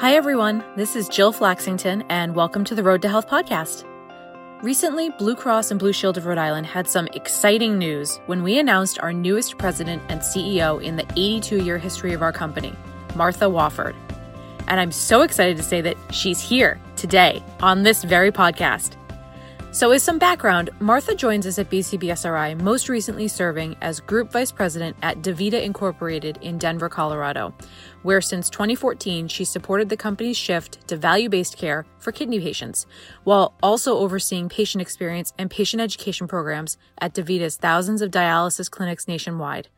Hi, 0.00 0.14
everyone. 0.14 0.62
This 0.76 0.94
is 0.94 1.08
Jill 1.08 1.32
Flaxington, 1.32 2.04
and 2.08 2.36
welcome 2.36 2.62
to 2.66 2.76
the 2.76 2.84
Road 2.84 3.02
to 3.02 3.08
Health 3.08 3.26
podcast. 3.26 3.84
Recently, 4.62 5.10
Blue 5.10 5.34
Cross 5.34 5.72
and 5.72 5.80
Blue 5.80 5.92
Shield 5.92 6.16
of 6.16 6.24
Rhode 6.24 6.38
Island 6.38 6.66
had 6.66 6.86
some 6.86 7.08
exciting 7.14 7.78
news 7.78 8.20
when 8.26 8.44
we 8.44 8.60
announced 8.60 9.00
our 9.00 9.12
newest 9.12 9.58
president 9.58 10.00
and 10.08 10.20
CEO 10.20 10.80
in 10.80 10.94
the 10.94 11.06
82 11.16 11.64
year 11.64 11.78
history 11.78 12.12
of 12.12 12.22
our 12.22 12.30
company, 12.30 12.72
Martha 13.16 13.46
Wofford. 13.46 13.96
And 14.68 14.78
I'm 14.78 14.92
so 14.92 15.22
excited 15.22 15.56
to 15.56 15.64
say 15.64 15.80
that 15.80 15.96
she's 16.12 16.40
here 16.40 16.78
today 16.94 17.42
on 17.60 17.82
this 17.82 18.04
very 18.04 18.30
podcast. 18.30 18.97
So, 19.70 19.90
as 19.90 20.02
some 20.02 20.18
background, 20.18 20.70
Martha 20.80 21.14
joins 21.14 21.46
us 21.46 21.58
at 21.58 21.68
BCBSRI, 21.68 22.58
most 22.62 22.88
recently 22.88 23.28
serving 23.28 23.76
as 23.82 24.00
Group 24.00 24.32
Vice 24.32 24.50
President 24.50 24.96
at 25.02 25.20
DaVita 25.20 25.62
Incorporated 25.62 26.38
in 26.40 26.56
Denver, 26.56 26.88
Colorado, 26.88 27.52
where 28.02 28.22
since 28.22 28.48
2014 28.48 29.28
she 29.28 29.44
supported 29.44 29.90
the 29.90 29.96
company's 29.96 30.38
shift 30.38 30.88
to 30.88 30.96
value 30.96 31.28
based 31.28 31.58
care 31.58 31.84
for 31.98 32.12
kidney 32.12 32.40
patients, 32.40 32.86
while 33.24 33.54
also 33.62 33.98
overseeing 33.98 34.48
patient 34.48 34.80
experience 34.80 35.34
and 35.36 35.50
patient 35.50 35.82
education 35.82 36.26
programs 36.26 36.78
at 36.98 37.12
DaVita's 37.12 37.56
thousands 37.56 38.00
of 38.00 38.10
dialysis 38.10 38.70
clinics 38.70 39.06
nationwide. 39.06 39.68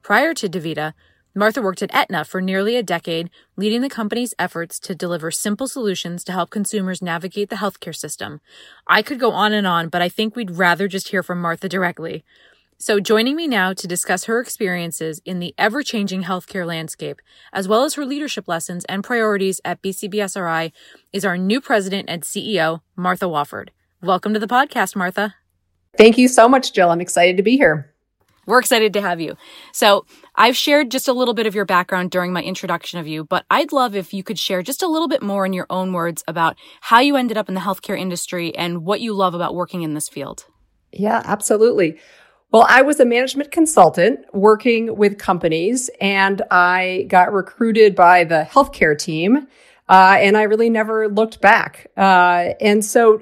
Prior 0.00 0.32
to 0.32 0.48
DaVita, 0.48 0.94
Martha 1.34 1.60
worked 1.60 1.82
at 1.82 1.94
Aetna 1.94 2.24
for 2.24 2.40
nearly 2.40 2.76
a 2.76 2.82
decade, 2.82 3.30
leading 3.56 3.82
the 3.82 3.88
company's 3.88 4.34
efforts 4.38 4.80
to 4.80 4.94
deliver 4.94 5.30
simple 5.30 5.68
solutions 5.68 6.24
to 6.24 6.32
help 6.32 6.50
consumers 6.50 7.02
navigate 7.02 7.50
the 7.50 7.56
healthcare 7.56 7.94
system. 7.94 8.40
I 8.86 9.02
could 9.02 9.20
go 9.20 9.32
on 9.32 9.52
and 9.52 9.66
on, 9.66 9.88
but 9.88 10.02
I 10.02 10.08
think 10.08 10.34
we'd 10.34 10.52
rather 10.52 10.88
just 10.88 11.08
hear 11.08 11.22
from 11.22 11.40
Martha 11.40 11.68
directly. 11.68 12.24
So, 12.80 13.00
joining 13.00 13.34
me 13.34 13.48
now 13.48 13.72
to 13.72 13.88
discuss 13.88 14.24
her 14.24 14.40
experiences 14.40 15.20
in 15.24 15.40
the 15.40 15.52
ever 15.58 15.82
changing 15.82 16.22
healthcare 16.22 16.64
landscape, 16.64 17.20
as 17.52 17.66
well 17.66 17.82
as 17.84 17.94
her 17.94 18.06
leadership 18.06 18.46
lessons 18.46 18.84
and 18.84 19.02
priorities 19.02 19.60
at 19.64 19.82
BCBSRI, 19.82 20.70
is 21.12 21.24
our 21.24 21.36
new 21.36 21.60
president 21.60 22.08
and 22.08 22.22
CEO, 22.22 22.80
Martha 22.94 23.26
Wofford. 23.26 23.70
Welcome 24.00 24.32
to 24.32 24.40
the 24.40 24.46
podcast, 24.46 24.94
Martha. 24.94 25.34
Thank 25.96 26.18
you 26.18 26.28
so 26.28 26.48
much, 26.48 26.72
Jill. 26.72 26.90
I'm 26.90 27.00
excited 27.00 27.36
to 27.36 27.42
be 27.42 27.56
here. 27.56 27.92
We're 28.48 28.60
excited 28.60 28.94
to 28.94 29.02
have 29.02 29.20
you. 29.20 29.36
So, 29.72 30.06
I've 30.34 30.56
shared 30.56 30.90
just 30.90 31.06
a 31.06 31.12
little 31.12 31.34
bit 31.34 31.46
of 31.46 31.54
your 31.54 31.66
background 31.66 32.10
during 32.10 32.32
my 32.32 32.42
introduction 32.42 32.98
of 32.98 33.06
you, 33.06 33.24
but 33.24 33.44
I'd 33.50 33.72
love 33.72 33.94
if 33.94 34.14
you 34.14 34.22
could 34.22 34.38
share 34.38 34.62
just 34.62 34.82
a 34.82 34.88
little 34.88 35.06
bit 35.06 35.22
more 35.22 35.44
in 35.44 35.52
your 35.52 35.66
own 35.68 35.92
words 35.92 36.24
about 36.26 36.56
how 36.80 37.00
you 37.00 37.14
ended 37.16 37.36
up 37.36 37.50
in 37.50 37.54
the 37.54 37.60
healthcare 37.60 37.98
industry 37.98 38.56
and 38.56 38.84
what 38.84 39.02
you 39.02 39.12
love 39.12 39.34
about 39.34 39.54
working 39.54 39.82
in 39.82 39.92
this 39.92 40.08
field. 40.08 40.46
Yeah, 40.92 41.20
absolutely. 41.26 41.98
Well, 42.50 42.64
I 42.66 42.80
was 42.80 42.98
a 42.98 43.04
management 43.04 43.50
consultant 43.50 44.20
working 44.32 44.96
with 44.96 45.18
companies 45.18 45.90
and 46.00 46.40
I 46.50 47.04
got 47.08 47.30
recruited 47.30 47.94
by 47.94 48.24
the 48.24 48.48
healthcare 48.50 48.98
team. 48.98 49.46
Uh, 49.90 50.16
and 50.18 50.36
I 50.36 50.44
really 50.44 50.70
never 50.70 51.08
looked 51.08 51.42
back. 51.42 51.88
Uh, 51.96 52.54
and 52.60 52.82
so 52.84 53.20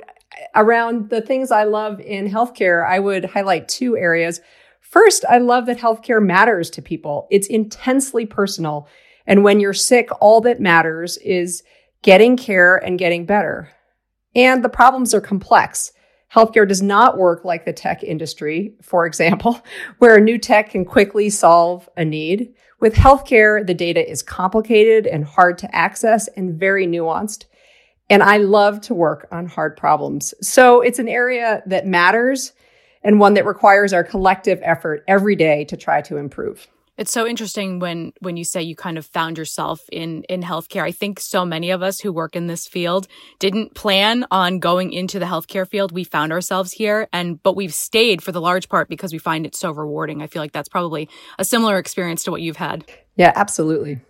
around 0.54 1.10
the 1.10 1.20
things 1.20 1.50
I 1.50 1.64
love 1.64 2.00
in 2.00 2.28
healthcare, 2.28 2.86
I 2.86 2.98
would 2.98 3.24
highlight 3.24 3.68
two 3.68 3.96
areas. 3.96 4.40
First, 4.90 5.24
I 5.28 5.38
love 5.38 5.66
that 5.66 5.78
healthcare 5.78 6.24
matters 6.24 6.70
to 6.70 6.82
people. 6.82 7.26
It's 7.30 7.48
intensely 7.48 8.24
personal. 8.24 8.88
And 9.26 9.42
when 9.42 9.60
you're 9.60 9.72
sick, 9.72 10.08
all 10.20 10.40
that 10.42 10.60
matters 10.60 11.16
is 11.18 11.62
getting 12.02 12.36
care 12.36 12.76
and 12.76 12.98
getting 12.98 13.26
better. 13.26 13.70
And 14.34 14.64
the 14.64 14.68
problems 14.68 15.12
are 15.12 15.20
complex. 15.20 15.92
Healthcare 16.32 16.68
does 16.68 16.82
not 16.82 17.18
work 17.18 17.44
like 17.44 17.64
the 17.64 17.72
tech 17.72 18.02
industry, 18.02 18.74
for 18.82 19.06
example, 19.06 19.60
where 19.98 20.16
a 20.16 20.20
new 20.20 20.38
tech 20.38 20.70
can 20.70 20.84
quickly 20.84 21.30
solve 21.30 21.88
a 21.96 22.04
need. 22.04 22.54
With 22.80 22.94
healthcare, 22.94 23.66
the 23.66 23.74
data 23.74 24.08
is 24.08 24.22
complicated 24.22 25.06
and 25.06 25.24
hard 25.24 25.58
to 25.58 25.74
access 25.74 26.28
and 26.28 26.58
very 26.58 26.86
nuanced. 26.86 27.46
And 28.08 28.22
I 28.22 28.36
love 28.36 28.80
to 28.82 28.94
work 28.94 29.26
on 29.32 29.46
hard 29.46 29.76
problems. 29.76 30.34
So 30.40 30.80
it's 30.80 30.98
an 30.98 31.08
area 31.08 31.62
that 31.66 31.86
matters 31.86 32.52
and 33.06 33.20
one 33.20 33.34
that 33.34 33.46
requires 33.46 33.92
our 33.92 34.02
collective 34.02 34.58
effort 34.62 35.04
every 35.06 35.36
day 35.36 35.64
to 35.66 35.76
try 35.76 36.02
to 36.02 36.16
improve. 36.16 36.66
It's 36.98 37.12
so 37.12 37.26
interesting 37.26 37.78
when 37.78 38.12
when 38.20 38.36
you 38.36 38.44
say 38.44 38.62
you 38.62 38.74
kind 38.74 38.98
of 38.98 39.06
found 39.06 39.38
yourself 39.38 39.84
in 39.92 40.24
in 40.24 40.42
healthcare. 40.42 40.82
I 40.82 40.92
think 40.92 41.20
so 41.20 41.44
many 41.44 41.70
of 41.70 41.82
us 41.82 42.00
who 42.00 42.10
work 42.10 42.34
in 42.34 42.46
this 42.46 42.66
field 42.66 43.06
didn't 43.38 43.74
plan 43.74 44.24
on 44.30 44.58
going 44.58 44.92
into 44.92 45.18
the 45.18 45.26
healthcare 45.26 45.68
field. 45.68 45.92
We 45.92 46.04
found 46.04 46.32
ourselves 46.32 46.72
here 46.72 47.06
and 47.12 47.40
but 47.42 47.54
we've 47.54 47.74
stayed 47.74 48.22
for 48.22 48.32
the 48.32 48.40
large 48.40 48.68
part 48.68 48.88
because 48.88 49.12
we 49.12 49.18
find 49.18 49.46
it 49.46 49.54
so 49.54 49.70
rewarding. 49.70 50.22
I 50.22 50.26
feel 50.26 50.42
like 50.42 50.52
that's 50.52 50.70
probably 50.70 51.08
a 51.38 51.44
similar 51.44 51.78
experience 51.78 52.24
to 52.24 52.30
what 52.30 52.40
you've 52.40 52.56
had. 52.56 52.90
Yeah, 53.16 53.32
absolutely. 53.36 54.00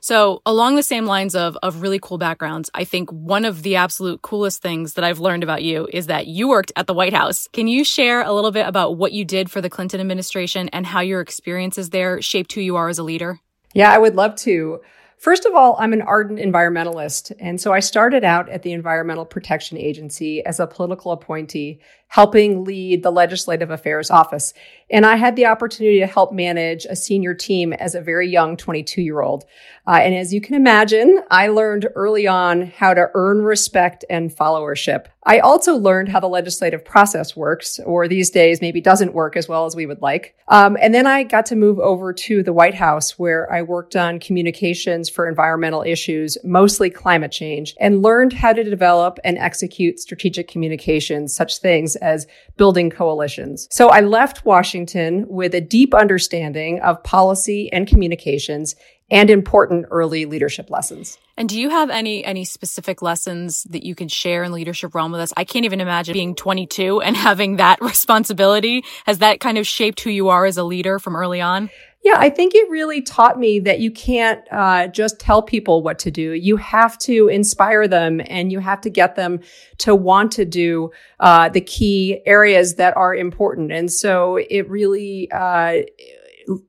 So, 0.00 0.42
along 0.46 0.76
the 0.76 0.82
same 0.82 1.06
lines 1.06 1.34
of, 1.34 1.56
of 1.62 1.82
really 1.82 1.98
cool 2.00 2.18
backgrounds, 2.18 2.70
I 2.74 2.84
think 2.84 3.10
one 3.10 3.44
of 3.44 3.62
the 3.62 3.76
absolute 3.76 4.22
coolest 4.22 4.62
things 4.62 4.94
that 4.94 5.04
I've 5.04 5.20
learned 5.20 5.42
about 5.42 5.62
you 5.62 5.88
is 5.92 6.06
that 6.06 6.26
you 6.26 6.48
worked 6.48 6.72
at 6.76 6.86
the 6.86 6.94
White 6.94 7.14
House. 7.14 7.48
Can 7.52 7.68
you 7.68 7.84
share 7.84 8.22
a 8.22 8.32
little 8.32 8.50
bit 8.50 8.66
about 8.66 8.96
what 8.96 9.12
you 9.12 9.24
did 9.24 9.50
for 9.50 9.60
the 9.60 9.70
Clinton 9.70 10.00
administration 10.00 10.68
and 10.70 10.86
how 10.86 11.00
your 11.00 11.20
experiences 11.20 11.90
there 11.90 12.20
shaped 12.22 12.52
who 12.52 12.60
you 12.60 12.76
are 12.76 12.88
as 12.88 12.98
a 12.98 13.02
leader? 13.02 13.40
Yeah, 13.74 13.92
I 13.92 13.98
would 13.98 14.16
love 14.16 14.34
to. 14.36 14.80
First 15.18 15.46
of 15.46 15.54
all, 15.54 15.76
I'm 15.80 15.92
an 15.92 16.02
ardent 16.02 16.38
environmentalist. 16.38 17.32
And 17.40 17.60
so 17.60 17.72
I 17.72 17.80
started 17.80 18.22
out 18.22 18.48
at 18.48 18.62
the 18.62 18.72
Environmental 18.72 19.24
Protection 19.24 19.76
Agency 19.76 20.44
as 20.46 20.60
a 20.60 20.66
political 20.66 21.10
appointee, 21.10 21.80
helping 22.08 22.64
lead 22.64 23.02
the 23.02 23.10
Legislative 23.10 23.70
Affairs 23.70 24.10
Office. 24.10 24.54
And 24.90 25.04
I 25.04 25.16
had 25.16 25.36
the 25.36 25.46
opportunity 25.46 26.00
to 26.00 26.06
help 26.06 26.32
manage 26.32 26.86
a 26.86 26.96
senior 26.96 27.34
team 27.34 27.74
as 27.74 27.94
a 27.94 28.00
very 28.00 28.28
young 28.28 28.56
22 28.56 29.02
year 29.02 29.20
old. 29.20 29.44
Uh, 29.86 30.00
and 30.02 30.14
as 30.14 30.32
you 30.32 30.40
can 30.40 30.54
imagine, 30.54 31.22
I 31.30 31.48
learned 31.48 31.88
early 31.94 32.26
on 32.26 32.62
how 32.62 32.94
to 32.94 33.10
earn 33.14 33.42
respect 33.42 34.04
and 34.08 34.34
followership. 34.34 35.06
I 35.24 35.40
also 35.40 35.76
learned 35.76 36.08
how 36.08 36.20
the 36.20 36.28
legislative 36.28 36.82
process 36.82 37.36
works, 37.36 37.78
or 37.84 38.08
these 38.08 38.30
days 38.30 38.62
maybe 38.62 38.80
doesn't 38.80 39.12
work 39.12 39.36
as 39.36 39.46
well 39.46 39.66
as 39.66 39.76
we 39.76 39.84
would 39.84 40.00
like. 40.00 40.34
Um, 40.48 40.78
and 40.80 40.94
then 40.94 41.06
I 41.06 41.24
got 41.24 41.44
to 41.46 41.56
move 41.56 41.78
over 41.78 42.14
to 42.14 42.42
the 42.42 42.54
White 42.54 42.74
House 42.74 43.18
where 43.18 43.52
I 43.52 43.60
worked 43.60 43.94
on 43.94 44.20
communications 44.20 45.10
for 45.10 45.28
environmental 45.28 45.82
issues, 45.82 46.38
mostly 46.44 46.88
climate 46.88 47.30
change, 47.30 47.74
and 47.78 48.00
learned 48.00 48.32
how 48.32 48.54
to 48.54 48.64
develop 48.64 49.18
and 49.22 49.36
execute 49.36 50.00
strategic 50.00 50.48
communications, 50.48 51.34
such 51.34 51.58
things 51.58 51.94
as 51.98 52.26
building 52.56 52.90
coalitions. 52.90 53.68
So 53.70 53.88
I 53.88 54.00
left 54.00 54.44
Washington 54.44 55.26
with 55.28 55.54
a 55.54 55.60
deep 55.60 55.94
understanding 55.94 56.80
of 56.80 57.02
policy 57.04 57.70
and 57.72 57.86
communications 57.86 58.74
and 59.10 59.30
important 59.30 59.86
early 59.90 60.26
leadership 60.26 60.70
lessons. 60.70 61.18
And 61.36 61.48
do 61.48 61.58
you 61.58 61.70
have 61.70 61.88
any 61.88 62.24
any 62.24 62.44
specific 62.44 63.00
lessons 63.00 63.62
that 63.64 63.84
you 63.84 63.94
can 63.94 64.08
share 64.08 64.42
in 64.42 64.52
leadership 64.52 64.94
realm 64.94 65.12
with 65.12 65.20
us? 65.20 65.32
I 65.36 65.44
can't 65.44 65.64
even 65.64 65.80
imagine 65.80 66.12
being 66.12 66.34
22 66.34 67.00
and 67.00 67.16
having 67.28 67.56
that 67.56 67.80
responsibility. 67.80 68.84
Has 69.06 69.18
that 69.18 69.40
kind 69.40 69.56
of 69.56 69.66
shaped 69.66 70.00
who 70.00 70.10
you 70.10 70.28
are 70.28 70.44
as 70.44 70.56
a 70.56 70.64
leader 70.64 70.98
from 70.98 71.16
early 71.16 71.40
on? 71.40 71.70
Yeah, 72.04 72.14
I 72.16 72.30
think 72.30 72.54
it 72.54 72.70
really 72.70 73.02
taught 73.02 73.38
me 73.38 73.58
that 73.60 73.80
you 73.80 73.90
can't 73.90 74.40
uh, 74.52 74.86
just 74.86 75.18
tell 75.18 75.42
people 75.42 75.82
what 75.82 75.98
to 76.00 76.10
do. 76.10 76.32
You 76.32 76.56
have 76.56 76.96
to 77.00 77.28
inspire 77.28 77.88
them 77.88 78.20
and 78.26 78.52
you 78.52 78.60
have 78.60 78.80
to 78.82 78.90
get 78.90 79.16
them 79.16 79.40
to 79.78 79.94
want 79.96 80.30
to 80.32 80.44
do 80.44 80.92
uh, 81.18 81.48
the 81.48 81.60
key 81.60 82.20
areas 82.24 82.76
that 82.76 82.96
are 82.96 83.14
important. 83.14 83.72
And 83.72 83.92
so 83.92 84.36
it 84.36 84.70
really 84.70 85.28
uh, 85.32 85.82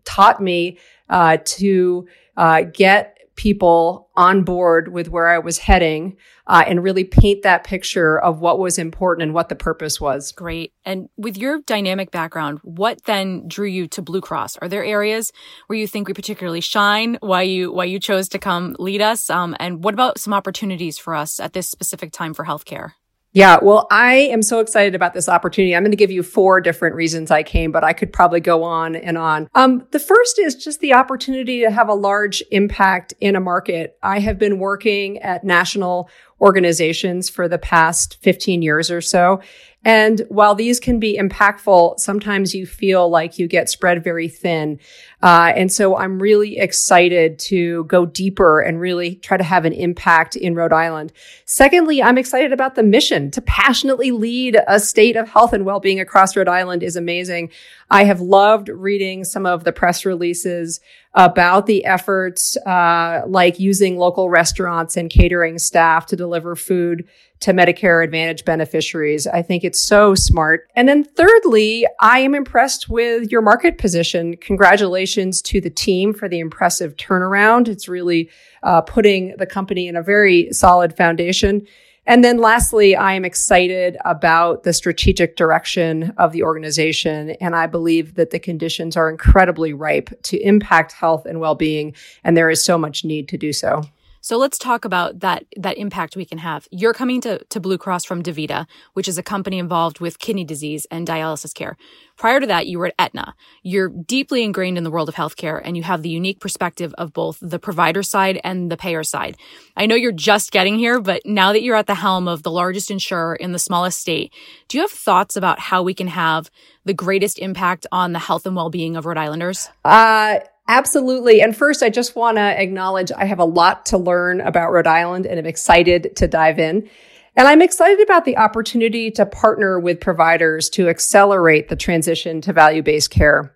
taught 0.03 0.41
me 0.41 0.79
uh, 1.09 1.37
to 1.45 2.07
uh, 2.35 2.63
get 2.63 3.18
people 3.39 4.09
on 4.17 4.43
board 4.43 4.89
with 4.89 5.07
where 5.07 5.29
I 5.29 5.39
was 5.39 5.59
heading 5.59 6.17
uh, 6.45 6.65
and 6.67 6.83
really 6.83 7.05
paint 7.05 7.43
that 7.43 7.63
picture 7.63 8.19
of 8.19 8.41
what 8.41 8.59
was 8.59 8.77
important 8.77 9.23
and 9.23 9.33
what 9.33 9.47
the 9.47 9.55
purpose 9.55 10.01
was. 10.01 10.33
Great. 10.33 10.73
And 10.83 11.07
with 11.15 11.37
your 11.37 11.61
dynamic 11.61 12.11
background, 12.11 12.59
what 12.63 13.01
then 13.05 13.47
drew 13.47 13.67
you 13.69 13.87
to 13.87 14.01
Blue 14.01 14.19
Cross? 14.19 14.57
Are 14.57 14.67
there 14.67 14.83
areas 14.83 15.31
where 15.67 15.79
you 15.79 15.87
think 15.87 16.09
we 16.09 16.13
particularly 16.13 16.59
shine? 16.59 17.17
Why 17.21 17.43
you 17.43 17.71
why 17.71 17.85
you 17.85 17.97
chose 17.97 18.27
to 18.29 18.39
come 18.39 18.75
lead 18.77 19.01
us? 19.01 19.29
Um, 19.29 19.55
and 19.57 19.85
what 19.85 19.93
about 19.93 20.19
some 20.19 20.33
opportunities 20.33 20.97
for 20.97 21.15
us 21.15 21.39
at 21.39 21.53
this 21.53 21.69
specific 21.69 22.11
time 22.11 22.33
for 22.33 22.43
healthcare? 22.43 22.91
Yeah, 23.31 23.59
well, 23.61 23.87
I 23.91 24.13
am 24.15 24.41
so 24.41 24.59
excited 24.59 24.95
about 24.95 25.13
this 25.13 25.29
opportunity. 25.29 25.75
I'm 25.75 25.83
going 25.83 25.91
to 25.91 25.97
give 25.97 26.09
you 26.09 26.23
four 26.23 26.59
different 26.61 26.95
reasons 26.95 27.29
I 27.29 27.43
came, 27.43 27.71
but 27.71 27.83
I 27.83 27.93
could 27.93 28.11
probably 28.11 28.39
go 28.39 28.63
on 28.63 28.95
and 28.95 29.19
on. 29.19 29.47
Um, 29.53 29.85
the 29.91 29.99
first 29.99 30.39
is 30.39 30.55
just 30.55 30.79
the 30.79 30.93
opportunity 30.93 31.61
to 31.61 31.69
have 31.69 31.89
a 31.89 31.93
large 31.93 32.41
impact 32.49 33.13
in 33.19 33.35
a 33.35 33.39
market. 33.39 33.97
I 34.01 34.19
have 34.19 34.39
been 34.39 34.57
working 34.57 35.19
at 35.19 35.43
national 35.43 36.09
organizations 36.41 37.29
for 37.29 37.47
the 37.47 37.57
past 37.57 38.17
15 38.21 38.61
years 38.61 38.89
or 38.89 39.01
so. 39.01 39.41
And 39.85 40.21
while 40.27 40.55
these 40.55 40.79
can 40.79 40.99
be 40.99 41.17
impactful, 41.17 41.99
sometimes 41.99 42.53
you 42.53 42.65
feel 42.65 43.09
like 43.09 43.39
you 43.39 43.47
get 43.47 43.69
spread 43.69 44.03
very 44.03 44.27
thin. 44.27 44.77
Uh, 45.23 45.53
and 45.55 45.71
so 45.71 45.95
I'm 45.95 46.21
really 46.21 46.57
excited 46.57 47.39
to 47.39 47.85
go 47.85 48.05
deeper 48.05 48.59
and 48.59 48.79
really 48.79 49.15
try 49.15 49.37
to 49.37 49.43
have 49.43 49.63
an 49.63 49.71
impact 49.71 50.35
in 50.35 50.53
Rhode 50.53 50.73
Island. 50.73 51.13
Secondly, 51.45 52.03
I'm 52.03 52.17
excited 52.17 52.51
about 52.51 52.75
the 52.75 52.83
mission 52.83 53.31
to 53.31 53.41
passionately 53.41 54.11
lead 54.11 54.59
a 54.67 54.81
state 54.81 55.15
of 55.15 55.29
health 55.29 55.53
and 55.53 55.63
well-being 55.63 56.01
across 56.01 56.35
Rhode 56.35 56.49
Island 56.49 56.83
is 56.83 56.97
amazing. 56.97 57.49
I 57.89 58.03
have 58.03 58.21
loved 58.21 58.69
reading 58.69 59.23
some 59.23 59.45
of 59.45 59.63
the 59.63 59.71
press 59.71 60.05
releases 60.05 60.79
about 61.15 61.65
the 61.65 61.85
efforts, 61.85 62.55
uh, 62.57 63.23
like 63.25 63.59
using 63.59 63.97
local 63.97 64.29
restaurants 64.29 64.95
and 64.95 65.09
catering 65.09 65.57
staff 65.57 66.05
to 66.07 66.15
deliver 66.15 66.55
food 66.55 67.07
to 67.39 67.51
Medicare 67.51 68.03
Advantage 68.03 68.45
beneficiaries. 68.45 69.25
I 69.25 69.41
think 69.41 69.63
it's 69.63 69.79
so 69.79 70.13
smart. 70.13 70.67
And 70.75 70.87
then 70.87 71.03
thirdly, 71.03 71.87
I 71.99 72.19
am 72.19 72.35
impressed 72.35 72.89
with 72.89 73.31
your 73.31 73.41
market 73.41 73.77
position. 73.77 74.37
Congratulations 74.37 75.41
to 75.43 75.59
the 75.59 75.69
team 75.69 76.13
for 76.13 76.29
the 76.29 76.39
impressive 76.39 76.95
turnaround. 76.95 77.67
It's 77.67 77.87
really 77.87 78.29
uh, 78.61 78.81
putting 78.81 79.35
the 79.37 79.47
company 79.47 79.87
in 79.87 79.95
a 79.95 80.03
very 80.03 80.51
solid 80.51 80.95
foundation. 80.95 81.65
And 82.09 82.23
then 82.23 82.39
lastly, 82.39 82.95
I 82.95 83.13
am 83.13 83.23
excited 83.23 83.95
about 84.03 84.63
the 84.63 84.73
strategic 84.73 85.35
direction 85.35 86.11
of 86.17 86.31
the 86.31 86.41
organization. 86.41 87.29
And 87.39 87.55
I 87.55 87.67
believe 87.67 88.15
that 88.15 88.31
the 88.31 88.39
conditions 88.39 88.97
are 88.97 89.11
incredibly 89.11 89.73
ripe 89.73 90.09
to 90.23 90.37
impact 90.39 90.91
health 90.91 91.27
and 91.27 91.39
well-being. 91.39 91.95
And 92.23 92.35
there 92.35 92.49
is 92.49 92.65
so 92.65 92.79
much 92.79 93.05
need 93.05 93.29
to 93.29 93.37
do 93.37 93.53
so. 93.53 93.83
So 94.21 94.37
let's 94.37 94.57
talk 94.57 94.85
about 94.85 95.19
that 95.21 95.45
that 95.55 95.77
impact 95.77 96.15
we 96.15 96.25
can 96.25 96.39
have. 96.39 96.67
You're 96.71 96.93
coming 96.93 97.21
to, 97.21 97.43
to 97.45 97.59
Blue 97.59 97.77
Cross 97.77 98.05
from 98.05 98.21
DaVita, 98.21 98.67
which 98.93 99.07
is 99.07 99.17
a 99.17 99.23
company 99.23 99.59
involved 99.59 99.99
with 99.99 100.19
kidney 100.19 100.43
disease 100.43 100.85
and 100.91 101.07
dialysis 101.07 101.53
care. 101.53 101.77
Prior 102.17 102.39
to 102.39 102.47
that, 102.47 102.67
you 102.67 102.79
were 102.79 102.87
at 102.87 102.95
Aetna. 102.99 103.33
You're 103.63 103.87
deeply 103.87 104.43
ingrained 104.43 104.77
in 104.77 104.83
the 104.83 104.91
world 104.91 105.07
of 105.07 105.15
healthcare 105.15 105.61
and 105.63 105.77
you 105.77 105.83
have 105.83 106.01
the 106.01 106.09
unique 106.09 106.41
perspective 106.41 106.93
of 106.97 107.13
both 107.13 107.37
the 107.41 107.59
provider 107.59 108.03
side 108.03 108.41
and 108.43 108.69
the 108.69 108.77
payer 108.77 109.03
side. 109.03 109.37
I 109.77 109.85
know 109.85 109.95
you're 109.95 110.11
just 110.11 110.51
getting 110.51 110.77
here, 110.77 110.99
but 110.99 111.25
now 111.25 111.53
that 111.53 111.63
you're 111.63 111.77
at 111.77 111.87
the 111.87 111.95
helm 111.95 112.27
of 112.27 112.43
the 112.43 112.51
largest 112.51 112.91
insurer 112.91 113.35
in 113.35 113.53
the 113.53 113.59
smallest 113.59 113.99
state, 113.99 114.33
do 114.67 114.77
you 114.77 114.81
have 114.81 114.91
thoughts 114.91 115.37
about 115.37 115.59
how 115.59 115.81
we 115.81 115.93
can 115.93 116.07
have 116.07 116.51
the 116.83 116.93
greatest 116.93 117.39
impact 117.39 117.87
on 117.91 118.11
the 118.11 118.19
health 118.19 118.45
and 118.45 118.55
well-being 118.55 118.97
of 118.97 119.05
Rhode 119.05 119.17
Islanders? 119.17 119.69
Uh 119.85 120.39
Absolutely. 120.69 121.41
And 121.41 121.57
first, 121.57 121.81
I 121.81 121.89
just 121.89 122.15
want 122.15 122.37
to 122.37 122.61
acknowledge 122.61 123.11
I 123.11 123.25
have 123.25 123.39
a 123.39 123.43
lot 123.43 123.87
to 123.87 123.97
learn 123.97 124.39
about 124.39 124.71
Rhode 124.71 124.85
Island 124.85 125.25
and 125.25 125.39
I'm 125.39 125.47
excited 125.47 126.15
to 126.17 126.27
dive 126.27 126.59
in. 126.59 126.87
And 127.35 127.47
I'm 127.47 127.63
excited 127.63 127.99
about 128.01 128.23
the 128.23 128.37
opportunity 128.37 129.09
to 129.11 129.25
partner 129.25 129.79
with 129.79 129.99
providers 129.99 130.69
to 130.71 130.87
accelerate 130.87 131.69
the 131.69 131.75
transition 131.75 132.39
to 132.41 132.53
value 132.53 132.83
based 132.83 133.09
care. 133.09 133.55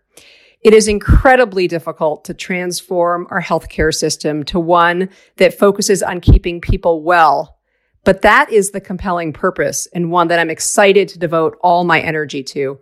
It 0.62 0.74
is 0.74 0.88
incredibly 0.88 1.68
difficult 1.68 2.26
to 2.26 2.34
transform 2.34 3.28
our 3.30 3.42
healthcare 3.42 3.94
system 3.94 4.44
to 4.46 4.60
one 4.60 5.10
that 5.36 5.54
focuses 5.54 6.02
on 6.02 6.20
keeping 6.20 6.62
people 6.62 7.04
well. 7.04 7.60
But 8.06 8.24
that 8.24 8.52
is 8.52 8.72
the 8.72 8.82
compelling 8.82 9.34
purpose 9.34 9.88
and 9.94 10.10
one 10.10 10.30
that 10.30 10.40
I'm 10.40 10.50
excited 10.50 11.10
to 11.10 11.20
devote 11.20 11.60
all 11.62 11.84
my 11.84 12.00
energy 12.00 12.42
to. 12.44 12.80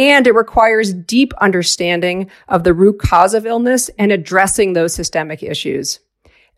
And 0.00 0.26
it 0.26 0.34
requires 0.34 0.94
deep 0.94 1.34
understanding 1.42 2.30
of 2.48 2.64
the 2.64 2.72
root 2.72 2.98
cause 2.98 3.34
of 3.34 3.44
illness 3.44 3.90
and 3.98 4.10
addressing 4.10 4.72
those 4.72 4.94
systemic 4.94 5.42
issues. 5.42 6.00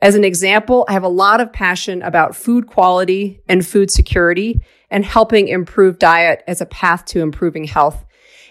As 0.01 0.15
an 0.15 0.23
example, 0.23 0.85
I 0.89 0.93
have 0.93 1.03
a 1.03 1.09
lot 1.09 1.41
of 1.41 1.53
passion 1.53 2.03
about 2.03 2.37
food 2.37 2.69
quality 2.69 3.41
and 3.49 3.67
food 3.67 3.91
security 3.91 4.61
and 4.91 5.05
helping 5.05 5.49
improve 5.49 5.99
diet 5.99 6.45
as 6.47 6.61
a 6.61 6.67
path 6.67 7.05
to 7.07 7.21
improving 7.21 7.65
health. 7.65 8.05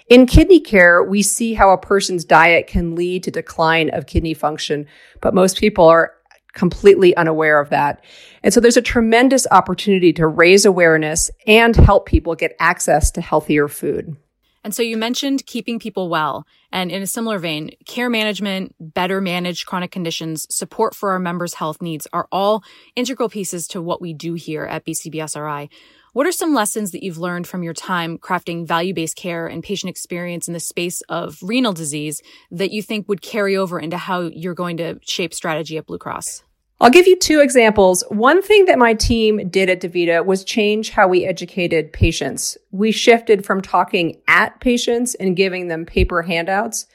In 0.09 0.25
kidney 0.25 0.59
care, 0.59 1.01
we 1.01 1.21
see 1.21 1.53
how 1.53 1.71
a 1.71 1.77
person's 1.77 2.25
diet 2.25 2.67
can 2.67 2.94
lead 2.94 3.23
to 3.23 3.31
decline 3.31 3.89
of 3.91 4.07
kidney 4.07 4.33
function, 4.33 4.87
but 5.21 5.33
most 5.33 5.57
people 5.57 5.85
are 5.85 6.11
completely 6.51 7.15
unaware 7.15 7.61
of 7.61 7.69
that. 7.69 8.03
And 8.44 8.53
so 8.53 8.59
there's 8.59 8.75
a 8.75 8.81
tremendous 8.81 9.47
opportunity 9.51 10.11
to 10.13 10.27
raise 10.27 10.65
awareness 10.65 11.31
and 11.47 11.77
help 11.77 12.07
people 12.07 12.35
get 12.35 12.57
access 12.59 13.09
to 13.11 13.21
healthier 13.21 13.69
food. 13.69 14.17
And 14.63 14.75
so 14.75 14.83
you 14.83 14.95
mentioned 14.95 15.45
keeping 15.45 15.79
people 15.79 16.09
well. 16.09 16.45
And 16.71 16.91
in 16.91 17.01
a 17.01 17.07
similar 17.07 17.39
vein, 17.39 17.71
care 17.85 18.09
management, 18.09 18.75
better 18.79 19.19
managed 19.19 19.65
chronic 19.65 19.91
conditions, 19.91 20.45
support 20.53 20.95
for 20.95 21.11
our 21.11 21.19
members' 21.19 21.55
health 21.55 21.81
needs 21.81 22.07
are 22.13 22.27
all 22.31 22.63
integral 22.95 23.29
pieces 23.29 23.67
to 23.69 23.81
what 23.81 24.01
we 24.01 24.13
do 24.13 24.35
here 24.35 24.63
at 24.63 24.85
BCBSRI. 24.85 25.69
What 26.13 26.27
are 26.27 26.31
some 26.33 26.53
lessons 26.53 26.91
that 26.91 27.03
you've 27.03 27.17
learned 27.17 27.47
from 27.47 27.63
your 27.63 27.73
time 27.73 28.17
crafting 28.17 28.67
value 28.67 28.93
based 28.93 29.15
care 29.15 29.47
and 29.47 29.63
patient 29.63 29.89
experience 29.89 30.47
in 30.47 30.53
the 30.53 30.59
space 30.59 31.01
of 31.07 31.39
renal 31.41 31.73
disease 31.73 32.21
that 32.51 32.71
you 32.71 32.83
think 32.83 33.07
would 33.07 33.21
carry 33.21 33.55
over 33.55 33.79
into 33.79 33.97
how 33.97 34.21
you're 34.21 34.53
going 34.53 34.77
to 34.77 34.99
shape 35.03 35.33
strategy 35.33 35.77
at 35.77 35.85
Blue 35.85 35.97
Cross? 35.97 36.43
I'll 36.81 36.89
give 36.89 37.06
you 37.06 37.16
two 37.16 37.42
examples. 37.42 38.04
One 38.10 38.42
thing 38.42 38.66
that 38.66 38.80
my 38.80 38.95
team 38.95 39.50
did 39.50 39.69
at 39.69 39.81
DaVita 39.81 40.25
was 40.25 40.44
change 40.44 40.89
how 40.89 41.07
we 41.07 41.25
educated 41.25 41.94
patients. 41.94 42.57
We 42.72 42.92
shifted 42.92 43.45
from 43.45 43.62
talking 43.62 44.19
at 44.28 44.60
patients 44.62 45.13
and 45.13 45.36
giving 45.36 45.68
them 45.68 45.86
paper 45.86 46.24
handouts 46.24 46.88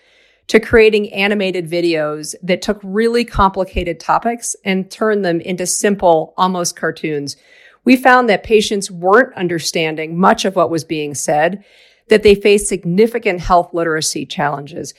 to 0.49 0.59
creating 0.59 1.13
animated 1.13 1.71
videos 1.71 2.35
that 2.43 2.63
took 2.63 2.81
really 2.83 3.25
complicated 3.25 4.01
topics 4.01 4.57
and 4.65 4.91
turned 4.91 5.25
them 5.25 5.41
into 5.41 5.67
simple, 5.67 6.35
almost 6.37 6.75
cartoons. 6.75 7.37
We 7.85 7.95
found 7.95 8.29
that 8.29 8.43
patients 8.43 8.91
weren't 8.91 9.37
understanding 9.37 10.19
much 10.19 10.45
of 10.45 10.57
what 10.57 10.69
was 10.69 10.83
being 10.83 11.15
said, 11.15 11.65
that 12.09 12.25
they 12.25 12.35
faced 12.35 12.67
significant 12.67 13.39
health 13.39 13.73
literacy 13.73 14.27
challenges. 14.27 14.95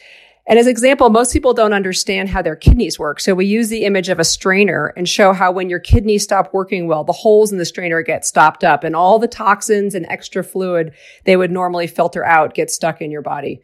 And 0.48 0.58
as 0.58 0.66
example, 0.66 1.10
most 1.10 1.34
people 1.34 1.54
don't 1.54 1.74
understand 1.74 2.30
how 2.30 2.42
their 2.42 2.56
kidneys 2.56 2.98
work. 2.98 3.20
So 3.20 3.36
we 3.36 3.46
use 3.46 3.68
the 3.68 3.84
image 3.84 4.08
of 4.08 4.18
a 4.18 4.24
strainer 4.24 4.94
and 4.96 5.08
show 5.08 5.34
how 5.34 5.52
when 5.52 5.70
your 5.70 5.80
kidneys 5.80 6.24
stop 6.24 6.54
working 6.54 6.88
well, 6.88 7.04
the 7.04 7.12
holes 7.12 7.52
in 7.52 7.58
the 7.58 7.66
strainer 7.66 8.02
get 8.02 8.26
stopped 8.26 8.64
up 8.64 8.86
and 8.86 8.96
all 8.96 9.20
the 9.20 9.28
toxins 9.28 9.94
and 9.94 10.06
extra 10.06 10.46
fluid 10.46 10.94
they 11.26 11.36
would 11.36 11.52
normally 11.52 11.86
filter 11.86 12.24
out 12.24 12.54
get 12.54 12.72
stuck 12.72 13.02
in 13.02 13.12
your 13.12 13.22
body. 13.22 13.62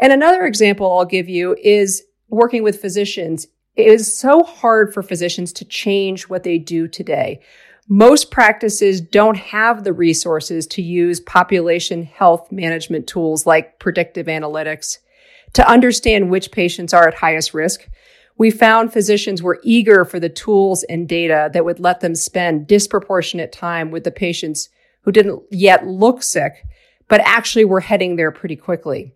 And 0.00 0.12
another 0.12 0.44
example 0.44 0.90
I'll 0.90 1.04
give 1.04 1.28
you 1.28 1.56
is 1.62 2.02
working 2.28 2.64
with 2.64 2.80
physicians. 2.80 3.46
It 3.76 3.86
is 3.86 4.18
so 4.18 4.42
hard 4.42 4.92
for 4.92 5.04
physicians 5.04 5.52
to 5.54 5.64
change 5.64 6.28
what 6.28 6.42
they 6.42 6.58
do 6.58 6.88
today. 6.88 7.40
Most 7.88 8.32
practices 8.32 9.00
don't 9.00 9.36
have 9.36 9.84
the 9.84 9.92
resources 9.92 10.66
to 10.66 10.82
use 10.82 11.20
population 11.20 12.02
health 12.02 12.50
management 12.50 13.06
tools 13.06 13.46
like 13.46 13.78
predictive 13.78 14.26
analytics 14.26 14.98
to 15.54 15.68
understand 15.68 16.30
which 16.30 16.50
patients 16.50 16.92
are 16.92 17.08
at 17.08 17.14
highest 17.14 17.54
risk. 17.54 17.88
We 18.36 18.50
found 18.50 18.92
physicians 18.92 19.42
were 19.42 19.60
eager 19.62 20.04
for 20.04 20.20
the 20.20 20.28
tools 20.28 20.84
and 20.84 21.08
data 21.08 21.50
that 21.52 21.64
would 21.64 21.80
let 21.80 22.00
them 22.00 22.14
spend 22.14 22.66
disproportionate 22.66 23.52
time 23.52 23.90
with 23.90 24.04
the 24.04 24.12
patients 24.12 24.68
who 25.02 25.12
didn't 25.12 25.42
yet 25.50 25.86
look 25.86 26.22
sick, 26.22 26.64
but 27.08 27.20
actually 27.24 27.64
were 27.64 27.80
heading 27.80 28.16
there 28.16 28.30
pretty 28.30 28.56
quickly. 28.56 29.12